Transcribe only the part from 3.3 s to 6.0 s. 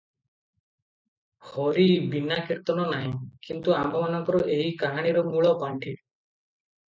କିଣୁ ଆମ୍ଭମାନଙ୍କର ଏହି କାହାଣୀର ମୂଳ ପାଣ୍ଠି।